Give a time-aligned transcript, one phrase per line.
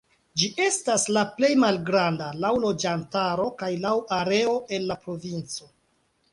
[0.43, 5.73] Ĝi estas la plej malgranda laŭ loĝantaro kaj laŭ areo el la provinco.